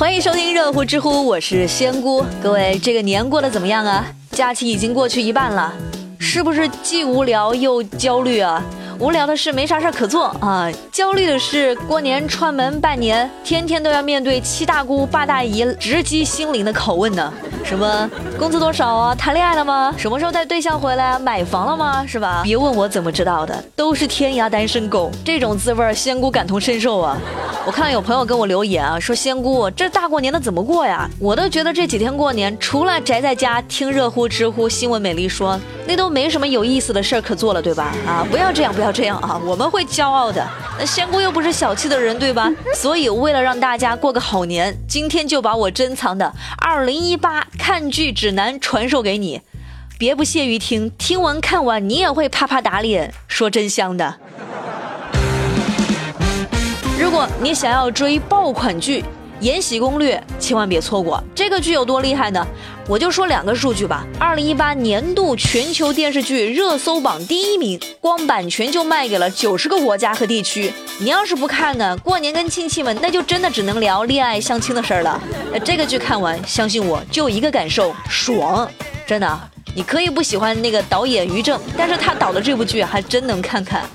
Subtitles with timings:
[0.00, 2.24] 欢迎收听热乎知乎，我是仙姑。
[2.42, 4.02] 各位，这个年过得怎么样啊？
[4.30, 5.74] 假期已经过去一半了，
[6.18, 8.64] 是不是既无聊又焦虑啊？
[9.00, 17.32] 无聊的是没啥事儿可做啊，焦虑的是过年串门拜年，天天都要面对七大姑八大姨直击心灵的拷问呢。
[17.64, 19.14] 什么工资多少啊？
[19.14, 19.92] 谈恋爱了吗？
[19.96, 21.18] 什么时候带对象回来？
[21.18, 22.04] 买房了吗？
[22.06, 22.42] 是吧？
[22.44, 27.16] 别问我怎么知道的，都是天涯单身狗，这种滋味仙姑感同身受啊。
[27.64, 31.08] 我看有朋友跟我留言啊，说仙姑这大过年的怎么过呀？
[31.18, 37.94] 我都觉得这几天过年除了宅在家听热乎知乎新闻美丽说，那都没什么有意思的事儿可做了，对吧？
[38.06, 38.89] 啊，不要这样，不要。
[38.92, 40.46] 这样啊，我们会骄傲的。
[40.78, 42.50] 那仙姑又不是小气的人，对吧？
[42.74, 49.40] 所以为了让大家过个好年，今天就把我珍藏的二零一八看剧指南传授给你。
[49.98, 54.16] 别不屑于听，听完看完你也会啪啪打脸，说真香的。
[56.98, 59.02] 如果你想要追爆款剧，
[59.40, 62.46] 《延禧攻略》千万别错过，这个剧有多厉害呢？
[62.90, 64.04] 我就说两个数据吧。
[64.18, 70.72] 二零一八年度全球电视剧热搜榜第一名，光版权就卖给了九十个国家和地区。
[70.98, 75.22] 你要是不看呢，过年跟亲戚们那就真的只能聊恋爱相亲的事儿了。
[75.64, 78.68] 这个剧看完，相信我就一个感受，爽！
[79.06, 79.40] 真的，
[79.72, 83.88] 你可以不喜欢那个导演于正，但是他导的这部剧还真能看看。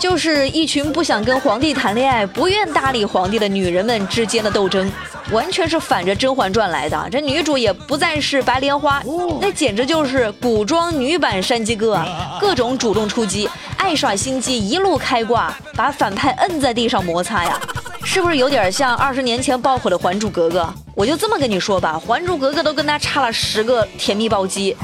[0.00, 4.90] 就是一群不想跟皇帝谈恋爱、不愿搭理皇帝的女人们之间的斗争，
[5.30, 7.08] 完全是反着《甄嬛传》来的。
[7.10, 9.02] 这女主也不再是白莲花，
[9.40, 12.38] 那简直就是古装女版山鸡哥啊！
[12.40, 17.60] 各种主动出击，爱耍心机，一路开挂，把反派摁在地上摩擦呀！
[18.04, 20.62] 是不是有点像二十年前爆火的《还珠格格》？
[20.94, 24.76] 我就这么跟你说吧，《还珠格格》都跟他差了十个甜蜜暴击。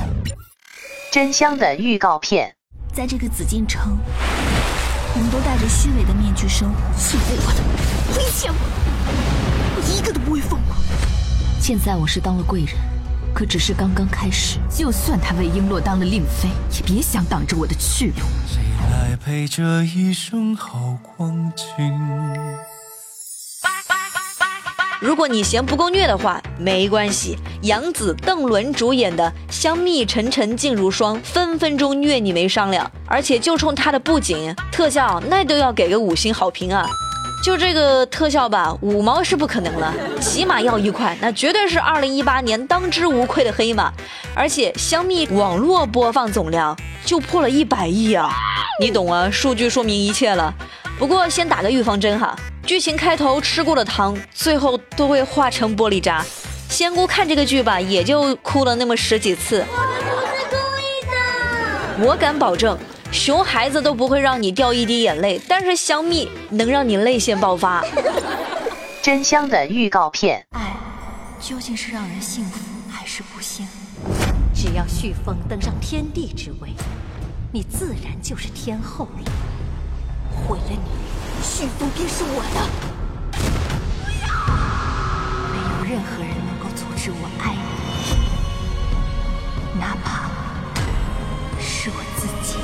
[1.10, 2.54] 真香的预告片，
[2.94, 3.98] 在这个紫禁城。
[5.14, 8.58] 我们都戴着虚伪的面具生活，欺负我的，亏欠我，
[9.76, 10.76] 我一个都不会放过。
[11.60, 12.76] 现在我是当了贵人，
[13.34, 14.58] 可只是刚刚开始。
[14.70, 18.26] 就算他为璎珞当了令妃，也别想挡着我的去路。
[18.46, 21.64] 谁来陪这一生好光景？
[25.00, 27.38] 如果你嫌不够虐的话，没关系。
[27.62, 32.90] 杨紫、邓伦主演的《香蜜沉沉烬如霜》，分分钟虐你没商量。
[33.06, 36.84] 而且就冲它的布景、特效，那都要给个五星好评啊！
[37.44, 43.92] 就这个特效吧，五毛是不可能了，起码要一块，那绝对是二零一八年当之无愧的黑马。
[44.34, 48.30] 而且《香蜜》网络播放总量就破了一百亿啊！
[48.80, 49.30] 你懂啊？
[49.30, 50.52] 数据说明一切了。
[50.98, 52.36] 不过先打个预防针哈。
[52.68, 56.22] 剧情开头吃过的糖，最后都会化成玻璃渣。
[56.68, 59.64] 仙姑看这个剧吧，也就哭了那么十几次。
[59.70, 62.06] 我不是故意的。
[62.06, 62.78] 我敢保证，
[63.10, 67.82] 熊孩子都不会让你掉一滴眼泪，但是香蜜能让你泪腺爆发。
[69.00, 70.44] 真香的预告片。
[70.50, 70.76] 爱，
[71.40, 73.66] 究竟是让人幸福还是不幸？
[74.54, 76.68] 只要旭凤登上天地之位，
[77.50, 79.32] 你自然就是天后了。
[80.46, 81.17] 毁了你。
[81.42, 82.60] 旭凤便是我的，
[84.04, 84.28] 不要！
[85.50, 87.58] 没有任何人能够阻止我爱你，
[89.80, 90.30] 哪怕
[91.60, 92.58] 是我自己。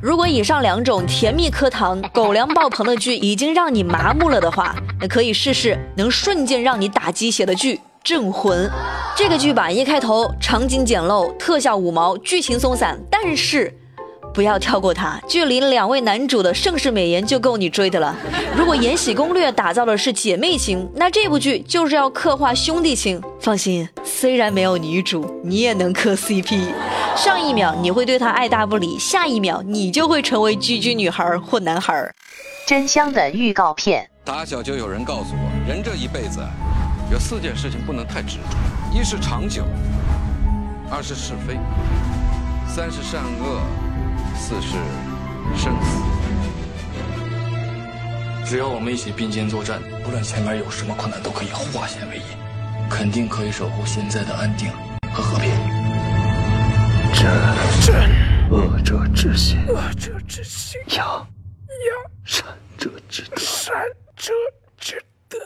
[0.00, 8.68] 如果以上两种甜蜜磕糖、狗粮爆棚的剧已经让你麻木了的话，那可以试试能瞬间让你打鸡血的剧《镇魂》。
[9.16, 13.72] 这个剧吧，一开头场景简陋，特效五毛，剧情松散，但是。
[14.34, 18.14] 不要跳过它，距离两位男主的盛世美颜就够你追的了。
[18.56, 23.22] 如果《延禧攻略》打造的是姐妹情，那这部剧就是要刻画兄弟情。
[23.40, 26.72] 放心，虽然没有女主，你也能磕 CP。
[27.16, 32.12] 上一秒你会对他爱答不理，下一秒你就会成为居居女孩或男孩。
[32.66, 34.10] 真香的预告片。
[34.24, 36.40] 打小就有人告诉我，人这一辈子
[37.12, 39.62] 有四件事情不能太执着：一是长久，
[40.90, 41.56] 二是是非，
[42.66, 43.83] 三是善恶。
[44.36, 44.76] 四是
[45.56, 46.02] 生死，
[48.44, 52.22] 只要我们一起并肩作战，不论前面有什么困难，都可以化险为夷，
[52.90, 54.70] 肯定可以守护现在的安定
[55.12, 55.50] 和和平。
[57.86, 57.94] 真
[58.50, 61.26] 恶者之心，恶者之心；阳阳
[62.24, 62.44] 善
[62.76, 63.72] 者之德，善
[64.14, 64.32] 者
[64.78, 65.38] 之德。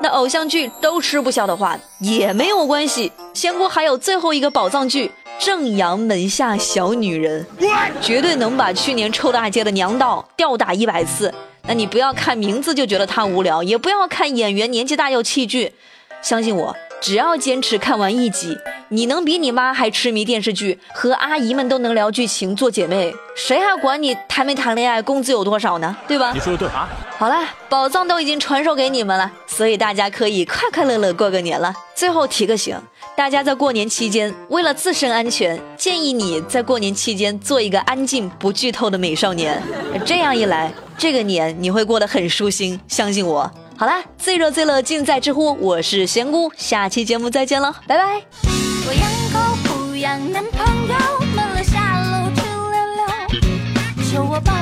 [0.00, 5.10] 那偶像剧都吃不消的话，也没有关系，仙姑还有最后一个宝藏剧。
[5.38, 7.46] 正阳门下小女人，
[8.00, 11.32] 绝对能把去年臭大街的娘道吊打一百次。
[11.66, 15.72] 那你不要看名字就觉得她无聊，也不要看演员年纪大要弃剧。
[16.22, 18.56] 相信我，只要坚持看完一集，
[18.88, 25.94] 你能比你妈还痴迷电视剧，和阿姨们都能聊剧情，做姐妹，谁还管你谈没谈恋爱，工资有多少呢？
[26.08, 26.32] 对吧？
[26.32, 26.88] 你说的对啊。
[27.18, 31.74] 好了，宝藏都已经传授给你们了，所以大家可以快快乐乐过个年了。
[31.94, 32.76] 最后提个醒，
[33.14, 39.62] 大家在过年期间，为了自身安全，建议你在过年期间做一个安静不剧透的美少年，
[40.06, 43.50] 这样一来，这个年你会过得很舒心，相信我。
[43.76, 48.22] 好啦，最热最乐尽在知乎，我是仙姑，下期节目再见了，拜拜。
[48.86, 49.38] 我养狗
[49.88, 50.94] 不养男朋友，
[51.34, 54.52] 闷了下楼去溜溜，求我抱。